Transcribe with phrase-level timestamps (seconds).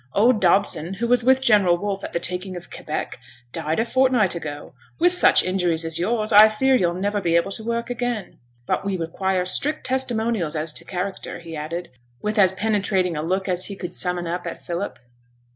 [0.13, 3.19] Old Dobson, who was with General Wolfe at the taking of Quebec,
[3.51, 4.73] died a fortnight ago.
[4.97, 8.39] With such injuries as yours, I fear you'll never be able to work again.
[8.65, 13.47] But we require strict testimonials as to character,' he added, with as penetrating a look
[13.47, 14.97] as he could summon up at Philip.